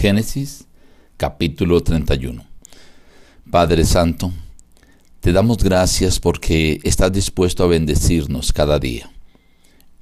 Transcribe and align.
Génesis 0.00 0.64
capítulo 1.18 1.82
31. 1.82 2.42
Padre 3.50 3.84
Santo, 3.84 4.32
te 5.20 5.30
damos 5.30 5.58
gracias 5.58 6.18
porque 6.18 6.80
estás 6.84 7.12
dispuesto 7.12 7.64
a 7.64 7.66
bendecirnos 7.66 8.54
cada 8.54 8.78
día. 8.78 9.10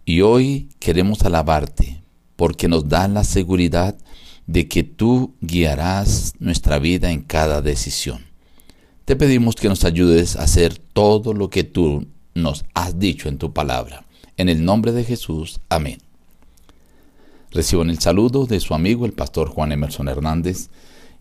Y 0.05 0.21
hoy 0.21 0.69
queremos 0.79 1.23
alabarte 1.23 2.01
porque 2.37 2.69
nos 2.69 2.89
da 2.89 3.09
la 3.09 3.25
seguridad 3.25 3.97
de 4.47 4.69
que 4.69 4.85
tú 4.85 5.35
guiarás 5.41 6.35
nuestra 6.39 6.79
vida 6.79 7.11
en 7.11 7.23
cada 7.23 7.61
decisión. 7.61 8.25
Te 9.05 9.17
pedimos 9.17 9.57
que 9.57 9.69
nos 9.69 9.85
ayudes 9.85 10.37
a 10.37 10.45
hacer 10.45 10.79
todo 10.79 11.33
lo 11.33 11.51
que 11.51 11.65
tú 11.65 12.07
nos 12.35 12.65
has 12.73 13.01
dicho 13.01 13.29
en 13.29 13.39
tu 13.39 13.53
palabra. 13.53 14.07
En 14.37 14.49
el 14.49 14.65
nombre 14.65 14.93
de 14.93 15.03
Jesús, 15.03 15.59
amén. 15.69 16.08
Reciban 17.51 17.89
el 17.89 17.99
saludo 17.99 18.45
de 18.45 18.61
su 18.61 18.75
amigo 18.75 19.07
el 19.07 19.13
pastor 19.13 19.49
Juan 19.49 19.73
Emerson 19.73 20.09
Hernández 20.09 20.69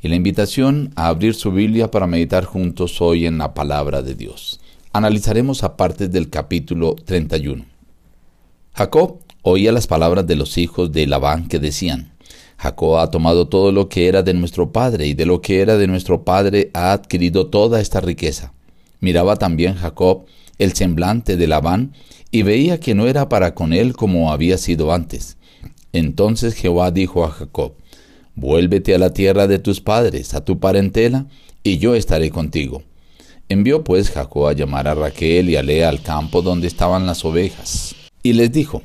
y 0.02 0.10
la 0.10 0.16
invitación 0.16 0.92
a 0.96 1.08
abrir 1.08 1.34
su 1.34 1.52
Biblia 1.52 1.90
para 1.90 2.06
meditar 2.06 2.44
juntos 2.44 3.02
hoy 3.02 3.26
en 3.26 3.38
la 3.38 3.54
palabra 3.54 4.02
de 4.02 4.14
Dios. 4.14 4.60
Analizaremos 4.92 5.64
a 5.64 5.78
partes 5.78 6.12
del 6.12 6.30
capítulo 6.30 6.96
31. 6.96 7.64
Jacob 8.74 9.20
oía 9.42 9.72
las 9.72 9.88
palabras 9.88 10.28
de 10.28 10.36
los 10.36 10.58
hijos 10.58 10.92
de 10.92 11.08
Labán 11.08 11.48
que 11.48 11.60
decían, 11.60 12.12
Jacob 12.58 12.98
ha 12.98 13.10
tomado 13.10 13.48
todo 13.48 13.72
lo 13.72 13.88
que 13.88 14.10
era 14.10 14.22
de 14.22 14.34
nuestro 14.34 14.74
padre 14.74 15.08
y 15.08 15.14
de 15.14 15.26
lo 15.26 15.42
que 15.42 15.62
era 15.62 15.78
de 15.78 15.88
nuestro 15.88 16.26
padre 16.26 16.72
ha 16.74 16.92
adquirido 16.92 17.48
toda 17.48 17.80
esta 17.80 18.02
riqueza. 18.02 18.52
Miraba 19.00 19.38
también 19.38 19.76
Jacob 19.76 20.26
el 20.58 20.74
semblante 20.74 21.38
de 21.38 21.48
Labán 21.48 21.94
y 22.32 22.42
veía 22.42 22.82
que 22.82 22.96
no 22.96 23.08
era 23.08 23.30
para 23.30 23.56
con 23.56 23.72
él 23.72 23.96
como 23.96 24.34
había 24.34 24.58
sido 24.58 24.92
antes. 24.92 25.38
Entonces 25.98 26.54
Jehová 26.54 26.92
dijo 26.92 27.26
a 27.26 27.32
Jacob, 27.32 27.74
Vuélvete 28.36 28.94
a 28.94 29.00
la 29.00 29.14
tierra 29.14 29.48
de 29.48 29.58
tus 29.58 29.82
padres, 29.82 30.36
a 30.36 30.46
tu 30.46 30.60
parentela, 30.60 31.26
y 31.64 31.80
yo 31.80 31.96
estaré 31.96 32.30
contigo. 32.30 32.84
Envió 33.50 33.84
pues 33.84 34.12
Jacob 34.12 34.48
a 34.48 34.54
llamar 34.54 34.88
a 34.88 34.94
Raquel 34.94 35.50
y 35.50 35.56
a 35.56 35.64
Lea 35.64 35.90
al 35.90 36.04
campo 36.04 36.44
donde 36.44 36.68
estaban 36.68 37.08
las 37.08 37.26
ovejas. 37.26 37.96
Y 38.22 38.34
les 38.34 38.52
dijo, 38.52 38.84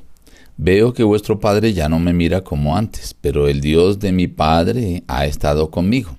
Veo 0.57 0.95
que 0.95 1.03
vuestro 1.03 1.39
padre 1.39 1.75
ya 1.75 1.91
no 1.91 1.99
me 1.99 2.15
mira 2.15 2.43
como 2.45 2.77
antes, 2.77 3.15
pero 3.21 3.47
el 3.47 3.61
Dios 3.61 3.99
de 3.99 4.13
mi 4.13 4.27
padre 4.27 5.03
ha 5.07 5.27
estado 5.27 5.71
conmigo. 5.71 6.17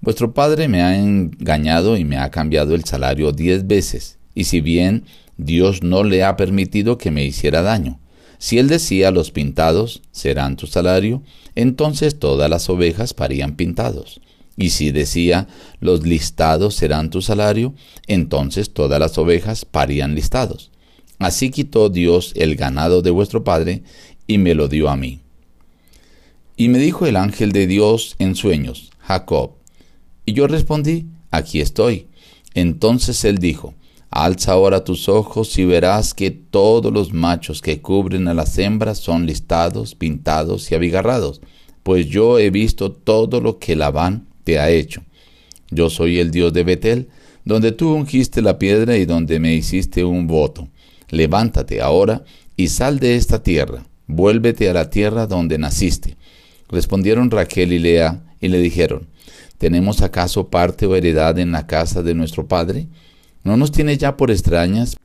Vuestro 0.00 0.32
padre 0.32 0.66
me 0.66 0.82
ha 0.82 0.96
engañado 0.96 1.98
y 1.98 2.04
me 2.04 2.16
ha 2.16 2.30
cambiado 2.30 2.74
el 2.74 2.84
salario 2.84 3.32
diez 3.32 3.66
veces, 3.66 4.18
y 4.34 4.44
si 4.44 4.62
bien 4.62 5.04
Dios 5.36 5.82
no 5.82 6.04
le 6.04 6.24
ha 6.24 6.36
permitido 6.36 6.96
que 6.96 7.10
me 7.10 7.24
hiciera 7.24 7.60
daño, 7.60 7.98
si 8.42 8.58
él 8.58 8.66
decía 8.66 9.12
los 9.12 9.30
pintados 9.30 10.02
serán 10.10 10.56
tu 10.56 10.66
salario, 10.66 11.22
entonces 11.54 12.18
todas 12.18 12.50
las 12.50 12.68
ovejas 12.68 13.14
parían 13.14 13.54
pintados. 13.54 14.20
Y 14.56 14.70
si 14.70 14.90
decía 14.90 15.46
los 15.78 16.04
listados 16.04 16.74
serán 16.74 17.10
tu 17.10 17.22
salario, 17.22 17.72
entonces 18.08 18.74
todas 18.74 18.98
las 18.98 19.16
ovejas 19.16 19.64
parían 19.64 20.16
listados. 20.16 20.72
Así 21.20 21.50
quitó 21.50 21.88
Dios 21.88 22.32
el 22.34 22.56
ganado 22.56 23.00
de 23.00 23.12
vuestro 23.12 23.44
padre 23.44 23.84
y 24.26 24.38
me 24.38 24.56
lo 24.56 24.66
dio 24.66 24.88
a 24.88 24.96
mí. 24.96 25.20
Y 26.56 26.68
me 26.68 26.80
dijo 26.80 27.06
el 27.06 27.14
ángel 27.14 27.52
de 27.52 27.68
Dios 27.68 28.16
en 28.18 28.34
sueños, 28.34 28.90
Jacob. 28.98 29.52
Y 30.26 30.32
yo 30.32 30.48
respondí, 30.48 31.06
aquí 31.30 31.60
estoy. 31.60 32.08
Entonces 32.54 33.24
él 33.24 33.38
dijo, 33.38 33.74
Alza 34.12 34.52
ahora 34.52 34.84
tus 34.84 35.08
ojos 35.08 35.58
y 35.58 35.64
verás 35.64 36.12
que 36.12 36.30
todos 36.30 36.92
los 36.92 37.14
machos 37.14 37.62
que 37.62 37.80
cubren 37.80 38.28
a 38.28 38.34
las 38.34 38.58
hembras 38.58 38.98
son 38.98 39.24
listados, 39.24 39.94
pintados 39.94 40.70
y 40.70 40.74
abigarrados, 40.74 41.40
pues 41.82 42.08
yo 42.08 42.38
he 42.38 42.50
visto 42.50 42.92
todo 42.92 43.40
lo 43.40 43.58
que 43.58 43.74
Labán 43.74 44.26
te 44.44 44.58
ha 44.58 44.68
hecho. 44.68 45.02
Yo 45.70 45.88
soy 45.88 46.18
el 46.18 46.30
Dios 46.30 46.52
de 46.52 46.62
Betel, 46.62 47.08
donde 47.46 47.72
tú 47.72 47.94
ungiste 47.94 48.42
la 48.42 48.58
piedra 48.58 48.98
y 48.98 49.06
donde 49.06 49.40
me 49.40 49.54
hiciste 49.54 50.04
un 50.04 50.26
voto. 50.26 50.68
Levántate 51.08 51.80
ahora 51.80 52.22
y 52.54 52.68
sal 52.68 52.98
de 52.98 53.16
esta 53.16 53.42
tierra, 53.42 53.86
vuélvete 54.08 54.68
a 54.68 54.74
la 54.74 54.90
tierra 54.90 55.26
donde 55.26 55.56
naciste. 55.56 56.18
Respondieron 56.68 57.30
Raquel 57.30 57.72
y 57.72 57.78
Lea 57.78 58.22
y 58.42 58.48
le 58.48 58.58
dijeron, 58.58 59.06
¿tenemos 59.56 60.02
acaso 60.02 60.48
parte 60.48 60.84
o 60.84 60.96
heredad 60.96 61.38
en 61.38 61.50
la 61.50 61.66
casa 61.66 62.02
de 62.02 62.14
nuestro 62.14 62.46
padre? 62.46 62.88
¿No 63.44 63.56
nos 63.56 63.72
tiene 63.72 63.96
ya 63.98 64.16
por 64.16 64.30
extrañas? 64.30 64.96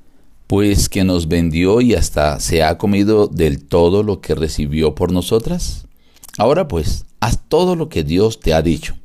Pues 0.46 0.90
que 0.90 1.04
nos 1.04 1.28
vendió 1.28 1.82
y 1.82 1.96
hasta 1.96 2.40
se 2.40 2.64
ha 2.64 2.78
comido 2.78 3.28
del 3.28 3.66
todo 3.66 4.04
lo 4.04 4.22
que 4.22 4.36
recibió 4.36 4.96
por 4.96 5.12
nosotras. 5.12 5.88
Ahora 6.38 6.68
pues, 6.68 7.06
haz 7.20 7.40
todo 7.48 7.76
lo 7.76 7.90
que 7.90 8.04
Dios 8.04 8.40
te 8.40 8.54
ha 8.54 8.62
dicho. 8.62 8.96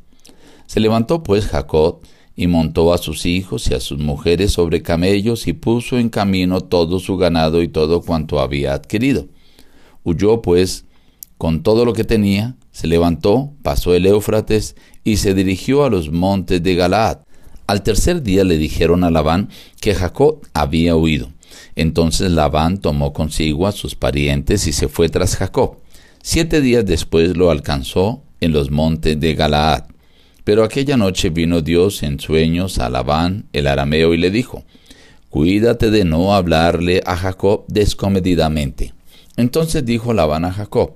Se 0.66 0.80
levantó 0.80 1.22
pues 1.22 1.46
Jacob 1.46 2.00
y 2.36 2.46
montó 2.46 2.92
a 2.92 2.98
sus 2.98 3.26
hijos 3.26 3.70
y 3.70 3.74
a 3.74 3.80
sus 3.80 3.98
mujeres 3.98 4.52
sobre 4.52 4.82
camellos 4.82 5.46
y 5.46 5.52
puso 5.52 5.98
en 5.98 6.08
camino 6.08 6.60
todo 6.60 6.98
su 6.98 7.16
ganado 7.16 7.62
y 7.62 7.68
todo 7.68 8.02
cuanto 8.02 8.40
había 8.40 8.74
adquirido. 8.74 9.26
Huyó 10.04 10.42
pues 10.42 10.84
con 11.38 11.62
todo 11.62 11.84
lo 11.84 11.92
que 11.92 12.04
tenía, 12.04 12.56
se 12.70 12.86
levantó, 12.86 13.52
pasó 13.62 13.94
el 13.94 14.06
Éufrates 14.06 14.76
y 15.04 15.16
se 15.16 15.34
dirigió 15.34 15.84
a 15.84 15.90
los 15.90 16.10
montes 16.10 16.62
de 16.62 16.74
Galaad. 16.74 17.18
Al 17.66 17.82
tercer 17.82 18.22
día 18.22 18.44
le 18.44 18.58
dijeron 18.58 19.04
a 19.04 19.10
Labán 19.10 19.48
que 19.80 19.94
Jacob 19.94 20.40
había 20.54 20.96
huido. 20.96 21.30
Entonces 21.76 22.30
Labán 22.30 22.78
tomó 22.78 23.12
consigo 23.12 23.66
a 23.66 23.72
sus 23.72 23.94
parientes 23.94 24.66
y 24.66 24.72
se 24.72 24.88
fue 24.88 25.08
tras 25.08 25.36
Jacob. 25.36 25.76
Siete 26.22 26.60
días 26.60 26.84
después 26.84 27.36
lo 27.36 27.50
alcanzó 27.50 28.22
en 28.40 28.52
los 28.52 28.70
montes 28.70 29.18
de 29.18 29.34
Galaad. 29.34 29.84
Pero 30.44 30.64
aquella 30.64 30.96
noche 30.96 31.30
vino 31.30 31.60
Dios 31.60 32.02
en 32.02 32.18
sueños 32.18 32.78
a 32.78 32.90
Labán 32.90 33.46
el 33.52 33.66
arameo 33.66 34.12
y 34.14 34.18
le 34.18 34.30
dijo, 34.30 34.64
Cuídate 35.32 35.90
de 35.90 36.04
no 36.04 36.34
hablarle 36.34 37.00
a 37.06 37.16
Jacob 37.16 37.64
descomedidamente. 37.66 38.92
Entonces 39.38 39.82
dijo 39.82 40.12
Labán 40.12 40.44
a 40.44 40.52
Jacob, 40.52 40.92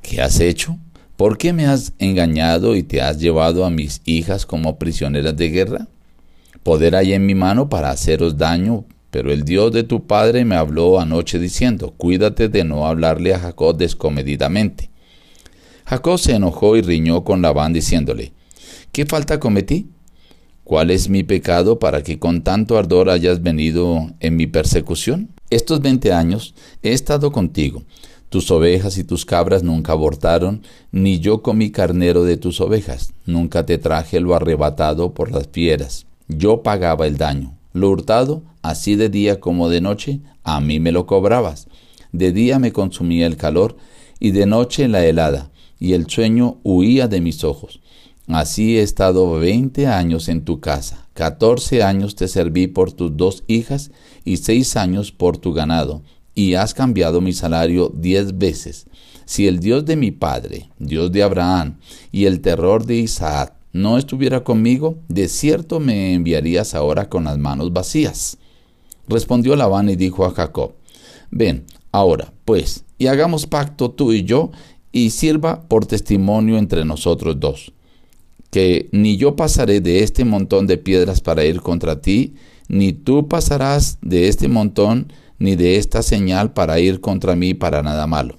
¿qué 0.00 0.20
has 0.20 0.38
hecho? 0.38 0.78
¿Por 1.16 1.38
qué 1.38 1.52
me 1.52 1.66
has 1.66 1.92
engañado 1.98 2.76
y 2.76 2.84
te 2.84 3.02
has 3.02 3.18
llevado 3.18 3.64
a 3.64 3.70
mis 3.70 4.00
hijas 4.04 4.46
como 4.46 4.78
prisioneras 4.78 5.36
de 5.36 5.48
guerra? 5.50 5.88
Poder 6.64 6.96
hay 6.96 7.12
en 7.12 7.24
mi 7.24 7.36
mano 7.36 7.68
para 7.68 7.90
haceros 7.90 8.36
daño, 8.36 8.86
pero 9.12 9.30
el 9.30 9.44
Dios 9.44 9.70
de 9.70 9.84
tu 9.84 10.08
padre 10.08 10.44
me 10.44 10.56
habló 10.56 10.98
anoche 10.98 11.38
diciendo, 11.38 11.94
cuídate 11.96 12.48
de 12.48 12.64
no 12.64 12.88
hablarle 12.88 13.34
a 13.34 13.38
Jacob 13.38 13.76
descomedidamente. 13.76 14.90
Jacob 15.84 16.18
se 16.18 16.34
enojó 16.34 16.76
y 16.76 16.82
riñó 16.82 17.22
con 17.22 17.40
Labán 17.40 17.72
diciéndole, 17.72 18.32
¿qué 18.90 19.06
falta 19.06 19.38
cometí? 19.38 19.90
¿Cuál 20.64 20.90
es 20.90 21.08
mi 21.08 21.22
pecado 21.22 21.78
para 21.78 22.02
que 22.02 22.18
con 22.18 22.42
tanto 22.42 22.76
ardor 22.76 23.10
hayas 23.10 23.42
venido 23.42 24.10
en 24.18 24.34
mi 24.34 24.48
persecución? 24.48 25.28
Estos 25.50 25.80
veinte 25.80 26.12
años 26.12 26.54
he 26.82 26.92
estado 26.92 27.30
contigo 27.30 27.84
tus 28.34 28.50
ovejas 28.50 28.98
y 28.98 29.04
tus 29.04 29.24
cabras 29.24 29.62
nunca 29.62 29.92
abortaron, 29.92 30.62
ni 30.90 31.20
yo 31.20 31.40
comí 31.40 31.70
carnero 31.70 32.24
de 32.24 32.36
tus 32.36 32.60
ovejas. 32.60 33.12
Nunca 33.26 33.64
te 33.64 33.78
traje 33.78 34.18
lo 34.18 34.34
arrebatado 34.34 35.14
por 35.14 35.30
las 35.30 35.46
fieras. 35.46 36.06
Yo 36.28 36.62
pagaba 36.62 37.06
el 37.06 37.16
daño. 37.16 37.56
Lo 37.72 37.90
hurtado, 37.90 38.44
así 38.62 38.96
de 38.96 39.08
día 39.08 39.40
como 39.40 39.68
de 39.68 39.80
noche, 39.80 40.20
a 40.42 40.60
mí 40.60 40.80
me 40.80 40.92
lo 40.92 41.06
cobrabas. 41.06 41.66
De 42.12 42.32
día 42.32 42.58
me 42.58 42.72
consumía 42.72 43.26
el 43.26 43.36
calor, 43.36 43.76
y 44.20 44.30
de 44.30 44.46
noche 44.46 44.88
la 44.88 45.04
helada, 45.04 45.50
y 45.78 45.92
el 45.92 46.08
sueño 46.08 46.58
huía 46.62 47.08
de 47.08 47.20
mis 47.20 47.42
ojos. 47.42 47.80
Así 48.28 48.78
he 48.78 48.82
estado 48.82 49.38
veinte 49.38 49.86
años 49.86 50.28
en 50.28 50.44
tu 50.44 50.60
casa, 50.60 51.08
catorce 51.12 51.82
años 51.82 52.14
te 52.14 52.28
serví 52.28 52.68
por 52.68 52.92
tus 52.92 53.14
dos 53.16 53.44
hijas, 53.48 53.90
y 54.24 54.38
seis 54.38 54.76
años 54.76 55.12
por 55.12 55.36
tu 55.36 55.52
ganado, 55.52 56.02
y 56.34 56.54
has 56.54 56.72
cambiado 56.72 57.20
mi 57.20 57.32
salario 57.32 57.92
diez 57.94 58.38
veces. 58.38 58.86
Si 59.26 59.46
el 59.46 59.58
Dios 59.58 59.84
de 59.84 59.96
mi 59.96 60.10
padre, 60.10 60.70
Dios 60.78 61.12
de 61.12 61.22
Abraham, 61.22 61.78
y 62.12 62.26
el 62.26 62.40
terror 62.40 62.86
de 62.86 62.96
Isaac 62.96 63.54
no 63.74 63.98
estuviera 63.98 64.44
conmigo, 64.44 65.00
de 65.08 65.28
cierto 65.28 65.80
me 65.80 66.14
enviarías 66.14 66.74
ahora 66.76 67.08
con 67.08 67.24
las 67.24 67.38
manos 67.38 67.72
vacías. 67.72 68.38
Respondió 69.08 69.56
Labán 69.56 69.90
y 69.90 69.96
dijo 69.96 70.24
a 70.24 70.30
Jacob, 70.30 70.74
Ven, 71.32 71.66
ahora, 71.90 72.32
pues, 72.44 72.84
y 72.98 73.08
hagamos 73.08 73.46
pacto 73.46 73.90
tú 73.90 74.12
y 74.12 74.22
yo, 74.22 74.52
y 74.92 75.10
sirva 75.10 75.62
por 75.62 75.86
testimonio 75.86 76.56
entre 76.56 76.84
nosotros 76.84 77.40
dos, 77.40 77.72
que 78.50 78.88
ni 78.92 79.16
yo 79.16 79.34
pasaré 79.34 79.80
de 79.80 80.04
este 80.04 80.24
montón 80.24 80.68
de 80.68 80.78
piedras 80.78 81.20
para 81.20 81.44
ir 81.44 81.60
contra 81.60 82.00
ti, 82.00 82.36
ni 82.68 82.92
tú 82.92 83.26
pasarás 83.26 83.98
de 84.02 84.28
este 84.28 84.46
montón 84.46 85.12
ni 85.40 85.56
de 85.56 85.78
esta 85.78 86.04
señal 86.04 86.52
para 86.52 86.78
ir 86.78 87.00
contra 87.00 87.34
mí 87.34 87.54
para 87.54 87.82
nada 87.82 88.06
malo. 88.06 88.38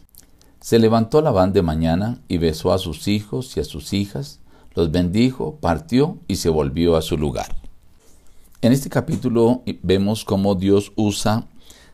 Se 0.62 0.80
levantó 0.80 1.22
Labán 1.22 1.52
de 1.52 1.62
mañana 1.62 2.22
y 2.30 2.38
besó 2.38 2.72
a 2.72 2.78
sus 2.78 3.10
hijos 3.10 3.58
y 3.58 3.60
a 3.60 3.66
sus 3.66 3.92
hijas, 3.92 4.40
los 4.76 4.92
bendijo, 4.92 5.58
partió 5.62 6.18
y 6.28 6.36
se 6.36 6.50
volvió 6.50 6.96
a 6.96 7.02
su 7.02 7.18
lugar. 7.18 7.56
En 8.62 8.74
este 8.74 8.90
capítulo 8.90 9.64
vemos 9.84 10.26
cómo 10.26 10.56
Dios 10.56 10.92
usa 10.96 11.48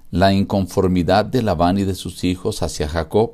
la 0.09 0.33
inconformidad 0.33 1.25
de 1.25 1.41
Labán 1.41 1.77
y 1.77 1.83
de 1.83 1.95
sus 1.95 2.23
hijos 2.23 2.63
hacia 2.63 2.87
Jacob 2.87 3.33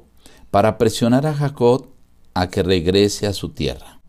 para 0.51 0.77
presionar 0.77 1.25
a 1.25 1.33
Jacob 1.33 1.87
a 2.33 2.47
que 2.47 2.63
regrese 2.63 3.25
a 3.27 3.33
su 3.33 3.49
tierra. 3.49 3.99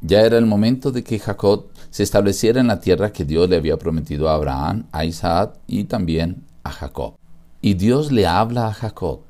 Ya 0.00 0.20
era 0.22 0.38
el 0.38 0.46
momento 0.46 0.90
de 0.90 1.02
que 1.02 1.18
Jacob 1.18 1.66
se 1.90 2.02
estableciera 2.02 2.60
en 2.60 2.66
la 2.66 2.80
tierra 2.80 3.12
que 3.12 3.24
Dios 3.24 3.48
le 3.48 3.56
había 3.56 3.78
prometido 3.78 4.28
a 4.28 4.34
Abraham, 4.34 4.86
a 4.92 5.04
Isaac 5.04 5.58
y 5.66 5.84
también 5.84 6.44
a 6.62 6.70
Jacob. 6.70 7.14
Y 7.62 7.74
Dios 7.74 8.12
le 8.12 8.26
habla 8.26 8.68
a 8.68 8.74
Jacob, 8.74 9.20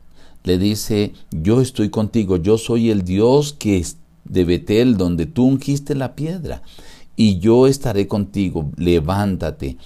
le 0.43 0.59
dice, 0.59 1.13
yo 1.31 1.61
estoy 1.61 1.91
contigo, 1.91 2.37
yo 2.37 2.59
soy 2.59 2.91
el 2.91 3.05
Dios 3.05 3.53
que 3.53 3.79
es 3.79 3.99
de 4.25 4.45
Betel, 4.45 4.97
donde 4.97 5.27
tú 5.27 5.45
ungiste 5.45 5.95
la 5.95 6.15
piedra, 6.15 6.63
y 7.17 7.39
yo 7.39 7.67
estaré 7.67 8.09
contigo, 8.09 8.71
levántate, 8.77 9.77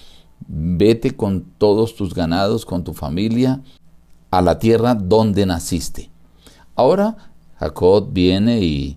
vete 0.47 1.15
con 1.15 1.45
todos 1.59 1.95
tus 1.95 2.15
ganados, 2.15 2.65
con 2.65 2.85
tu 2.85 2.95
familia, 2.95 3.61
a 4.31 4.43
la 4.43 4.59
tierra 4.59 4.95
donde 4.95 5.47
naciste. 5.47 6.11
Ahora 6.75 7.17
Jacob 7.59 8.11
viene 8.13 8.61
y 8.61 8.97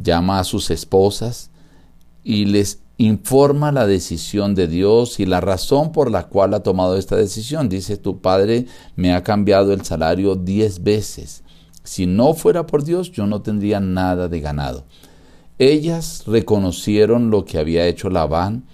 llama 0.00 0.38
a 0.38 0.44
sus 0.44 0.70
esposas 0.70 1.50
y 2.22 2.44
les 2.44 2.80
informa 2.96 3.72
la 3.72 3.86
decisión 3.86 4.54
de 4.54 4.66
Dios 4.66 5.20
y 5.20 5.26
la 5.26 5.40
razón 5.40 5.92
por 5.92 6.10
la 6.10 6.28
cual 6.28 6.54
ha 6.54 6.62
tomado 6.62 6.96
esta 6.96 7.16
decisión. 7.16 7.68
Dice, 7.68 7.96
tu 7.96 8.20
padre 8.20 8.66
me 8.96 9.14
ha 9.14 9.22
cambiado 9.22 9.72
el 9.72 9.84
salario 9.84 10.34
diez 10.34 10.82
veces. 10.82 11.42
Si 11.88 12.04
no 12.04 12.34
fuera 12.34 12.66
por 12.66 12.84
Dios, 12.84 13.12
yo 13.12 13.26
no 13.26 13.40
tendría 13.40 13.80
nada 13.80 14.28
de 14.28 14.40
ganado. 14.40 14.84
Ellas 15.58 16.22
reconocieron 16.26 17.30
lo 17.30 17.46
que 17.46 17.58
había 17.58 17.86
hecho 17.86 18.10
Labán 18.10 18.64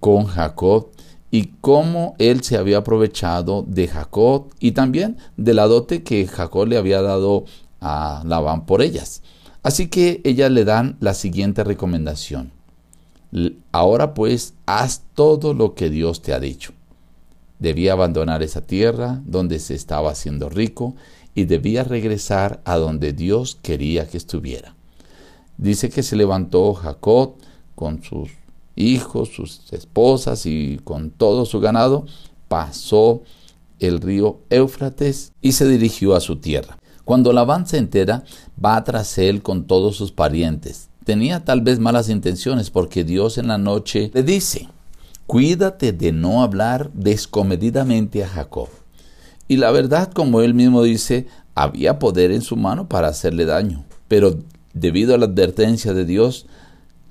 con 0.00 0.24
Jacob 0.24 0.88
y 1.30 1.52
cómo 1.60 2.16
él 2.18 2.42
se 2.42 2.56
había 2.56 2.78
aprovechado 2.78 3.64
de 3.68 3.86
Jacob 3.86 4.48
y 4.58 4.72
también 4.72 5.18
de 5.36 5.54
la 5.54 5.68
dote 5.68 6.02
que 6.02 6.26
Jacob 6.26 6.66
le 6.66 6.78
había 6.78 7.00
dado 7.00 7.44
a 7.80 8.24
Labán 8.26 8.66
por 8.66 8.82
ellas. 8.82 9.22
Así 9.62 9.86
que 9.86 10.20
ellas 10.24 10.50
le 10.50 10.64
dan 10.64 10.96
la 10.98 11.14
siguiente 11.14 11.62
recomendación. 11.62 12.50
Ahora 13.70 14.14
pues 14.14 14.54
haz 14.66 15.04
todo 15.14 15.54
lo 15.54 15.76
que 15.76 15.90
Dios 15.90 16.22
te 16.22 16.34
ha 16.34 16.40
dicho. 16.40 16.72
Debía 17.58 17.92
abandonar 17.92 18.42
esa 18.42 18.60
tierra 18.60 19.20
donde 19.24 19.58
se 19.58 19.74
estaba 19.74 20.10
haciendo 20.10 20.48
rico 20.48 20.94
y 21.34 21.44
debía 21.44 21.84
regresar 21.84 22.60
a 22.64 22.76
donde 22.76 23.12
Dios 23.12 23.58
quería 23.62 24.08
que 24.08 24.16
estuviera. 24.16 24.74
Dice 25.56 25.90
que 25.90 26.02
se 26.02 26.16
levantó 26.16 26.74
Jacob 26.74 27.34
con 27.74 28.02
sus 28.02 28.30
hijos, 28.76 29.30
sus 29.30 29.72
esposas 29.72 30.46
y 30.46 30.80
con 30.84 31.10
todo 31.10 31.46
su 31.46 31.60
ganado, 31.60 32.06
pasó 32.48 33.22
el 33.80 34.00
río 34.00 34.40
Éufrates 34.50 35.32
y 35.42 35.52
se 35.52 35.68
dirigió 35.68 36.14
a 36.14 36.20
su 36.20 36.36
tierra. 36.36 36.78
Cuando 37.04 37.32
Labán 37.32 37.66
se 37.66 37.78
entera, 37.78 38.24
va 38.62 38.82
tras 38.84 39.18
él 39.18 39.42
con 39.42 39.66
todos 39.66 39.96
sus 39.96 40.12
parientes 40.12 40.88
tenía 41.08 41.42
tal 41.42 41.62
vez 41.62 41.78
malas 41.78 42.10
intenciones 42.10 42.68
porque 42.68 43.02
Dios 43.02 43.38
en 43.38 43.48
la 43.48 43.56
noche 43.56 44.10
le 44.12 44.22
dice, 44.22 44.68
cuídate 45.28 45.92
de 45.92 46.10
no 46.10 46.42
hablar 46.42 46.90
descomedidamente 46.94 48.24
a 48.24 48.28
Jacob. 48.28 48.70
Y 49.46 49.58
la 49.58 49.70
verdad, 49.70 50.10
como 50.10 50.40
él 50.40 50.54
mismo 50.54 50.82
dice, 50.82 51.26
había 51.54 51.98
poder 51.98 52.32
en 52.32 52.40
su 52.40 52.56
mano 52.56 52.88
para 52.88 53.08
hacerle 53.08 53.44
daño, 53.44 53.84
pero 54.08 54.38
debido 54.72 55.14
a 55.14 55.18
la 55.18 55.26
advertencia 55.26 55.92
de 55.92 56.06
Dios, 56.06 56.46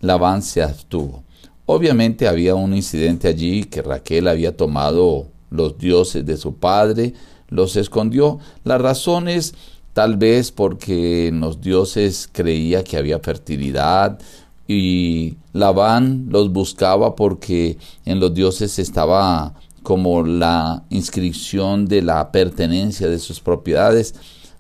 Labán 0.02 0.42
se 0.42 0.64
abstuvo. 0.64 1.24
Obviamente 1.68 2.28
había 2.28 2.56
un 2.56 2.74
incidente 2.74 3.28
allí 3.28 3.66
que 3.66 3.84
Raquel 3.84 4.28
había 4.28 4.58
tomado 4.58 5.28
los 5.52 5.78
dioses 5.78 6.26
de 6.26 6.38
su 6.38 6.56
padre, 6.56 7.14
los 7.50 7.76
escondió. 7.76 8.40
La 8.64 8.80
razón 8.80 9.28
es 9.28 9.54
tal 9.94 10.18
vez 10.18 10.52
porque 10.52 11.28
en 11.28 11.40
los 11.40 11.62
dioses 11.62 12.28
creía 12.32 12.84
que 12.84 12.98
había 12.98 13.20
fertilidad 13.20 14.18
y 14.68 15.36
Labán 15.54 16.28
los 16.30 16.52
buscaba 16.52 17.16
porque 17.16 17.78
en 18.06 18.20
los 18.20 18.34
dioses 18.34 18.80
estaba 18.80 19.54
como 19.84 20.24
la 20.24 20.84
inscripción 20.90 21.86
de 21.86 22.02
la 22.02 22.32
pertenencia 22.32 23.08
de 23.08 23.20
sus 23.20 23.40
propiedades. 23.40 24.16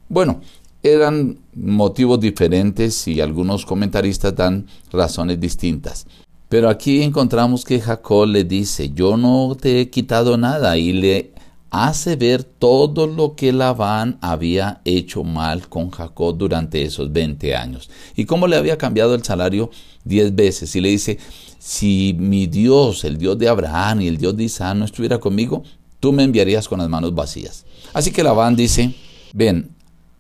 Bueno, 0.08 0.40
eran 0.84 1.40
motivos 1.54 2.20
diferentes 2.20 3.08
y 3.08 3.20
algunos 3.20 3.66
comentaristas 3.66 4.36
dan 4.36 4.68
razones 4.92 5.40
distintas. 5.40 6.08
Pero 6.50 6.70
aquí 6.70 7.04
encontramos 7.04 7.66
que 7.66 7.82
Jacob 7.82 8.28
le 8.28 8.46
dice, 8.46 8.92
yo 8.92 9.18
no 9.18 9.58
te 9.60 9.82
he 9.82 9.90
quitado 9.90 10.38
nada 10.38 10.78
y 10.78 10.94
le 10.94 11.34
hace 11.70 12.16
ver 12.16 12.44
todo 12.44 13.08
lo 13.08 13.36
que 13.36 13.52
Labán 13.52 14.18
había 14.22 14.82
hecho 14.86 15.24
mal 15.24 15.68
con 15.68 15.90
Jacob 15.90 16.38
durante 16.38 16.84
esos 16.84 17.12
20 17.12 17.56
años 17.56 17.90
y 18.16 18.26
cómo 18.26 18.48
le 18.48 18.56
había 18.56 18.78
cambiado 18.78 19.16
el 19.16 19.24
salario 19.24 19.70
10 20.06 20.36
veces 20.36 20.76
y 20.76 20.82
le 20.82 20.90
dice, 20.90 21.18
si 21.60 22.16
mi 22.18 22.48
Dios, 22.48 23.04
el 23.04 23.18
Dios 23.18 23.38
de 23.38 23.50
Abraham 23.50 24.02
y 24.02 24.08
el 24.08 24.18
Dios 24.18 24.36
de 24.38 24.46
Isaac 24.46 24.76
no 24.76 24.86
estuviera 24.86 25.20
conmigo, 25.20 25.64
tú 26.00 26.14
me 26.14 26.24
enviarías 26.24 26.68
con 26.68 26.80
las 26.80 26.90
manos 26.90 27.14
vacías. 27.14 27.66
Así 27.94 28.12
que 28.12 28.24
Labán 28.24 28.56
dice, 28.56 28.94
ven, 29.34 29.70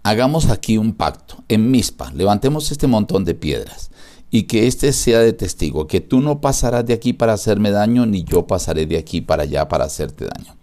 hagamos 0.03 0.49
aquí 0.49 0.77
un 0.77 0.93
pacto 0.93 1.43
en 1.47 1.71
Mispa, 1.71 2.11
levantemos 2.13 2.71
este 2.71 2.87
montón 2.87 3.23
de 3.25 3.35
piedras 3.35 3.91
y 4.29 4.43
que 4.43 4.67
éste 4.67 4.91
sea 4.91 5.19
de 5.19 5.33
testigo, 5.33 5.87
que 5.87 6.01
tú 6.01 6.19
no 6.19 6.41
pasarás 6.41 6.85
de 6.85 6.93
aquí 6.93 7.13
para 7.13 7.33
hacerme 7.33 7.71
daño, 7.71 8.05
ni 8.05 8.23
yo 8.23 8.45
pasaré 8.45 8.85
de 8.85 8.97
aquí 8.97 9.21
para 9.21 9.43
allá 9.43 9.67
para 9.67 9.85
hacerte 9.85 10.25
daño. 10.25 10.57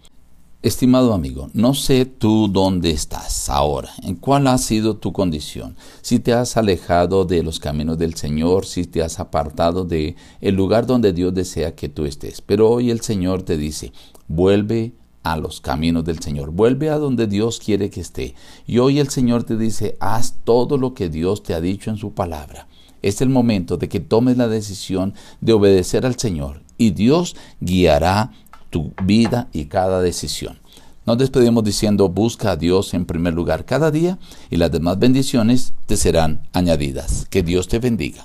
Estimado 0.65 1.13
amigo, 1.13 1.51
no 1.53 1.75
sé 1.75 2.07
tú 2.07 2.47
dónde 2.47 2.89
estás 2.89 3.49
ahora, 3.51 3.91
en 4.01 4.15
cuál 4.15 4.47
ha 4.47 4.57
sido 4.57 4.97
tu 4.97 5.13
condición, 5.13 5.75
si 6.01 6.17
te 6.17 6.33
has 6.33 6.57
alejado 6.57 7.23
de 7.25 7.43
los 7.43 7.59
caminos 7.59 7.99
del 7.99 8.15
Señor, 8.15 8.65
si 8.65 8.85
te 8.85 9.03
has 9.03 9.19
apartado 9.19 9.83
de 9.85 10.15
el 10.41 10.55
lugar 10.55 10.87
donde 10.87 11.13
Dios 11.13 11.35
desea 11.35 11.75
que 11.75 11.87
tú 11.87 12.05
estés. 12.05 12.41
Pero 12.41 12.67
hoy 12.67 12.89
el 12.89 13.01
Señor 13.01 13.43
te 13.43 13.57
dice, 13.57 13.93
vuelve 14.27 14.93
a 15.21 15.37
los 15.37 15.61
caminos 15.61 16.03
del 16.03 16.17
Señor, 16.17 16.49
vuelve 16.49 16.89
a 16.89 16.97
donde 16.97 17.27
Dios 17.27 17.59
quiere 17.63 17.91
que 17.91 18.01
esté. 18.01 18.33
Y 18.65 18.79
hoy 18.79 18.97
el 18.97 19.09
Señor 19.09 19.43
te 19.43 19.57
dice, 19.57 19.97
haz 19.99 20.33
todo 20.45 20.79
lo 20.79 20.95
que 20.95 21.09
Dios 21.09 21.43
te 21.43 21.53
ha 21.53 21.61
dicho 21.61 21.91
en 21.91 21.97
su 21.97 22.15
palabra. 22.15 22.67
Es 23.03 23.21
el 23.21 23.29
momento 23.29 23.77
de 23.77 23.87
que 23.87 23.99
tomes 23.99 24.35
la 24.35 24.47
decisión 24.47 25.13
de 25.41 25.53
obedecer 25.53 26.07
al 26.07 26.17
Señor 26.17 26.65
y 26.77 26.91
Dios 26.91 27.35
guiará 27.59 28.31
tu 28.75 28.91
vida 29.05 29.47
y 29.53 29.67
cada 29.67 30.01
decisión. 30.01 30.59
Nos 31.05 31.17
despedimos 31.17 31.63
diciendo, 31.63 32.09
busca 32.09 32.51
a 32.51 32.55
Dios 32.57 32.93
en 32.93 33.05
primer 33.05 33.33
lugar 33.33 33.63
cada 33.63 33.89
día 33.89 34.17
y 34.49 34.57
las 34.57 34.69
demás 34.69 34.99
bendiciones 34.99 35.71
te 35.85 35.95
serán 35.95 36.41
añadidas. 36.51 37.25
Que 37.29 37.41
Dios 37.41 37.69
te 37.69 37.79
bendiga. 37.79 38.23